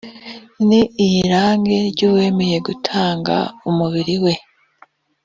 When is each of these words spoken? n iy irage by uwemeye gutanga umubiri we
n 0.67 0.69
iy 0.79 0.87
irage 1.17 1.77
by 1.93 2.01
uwemeye 2.09 2.57
gutanga 2.67 3.35
umubiri 3.69 4.15
we 4.23 4.33